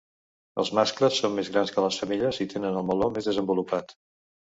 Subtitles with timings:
[0.63, 3.99] Els mascles són més grans que les femelles i tenen el meló més desenvolupat.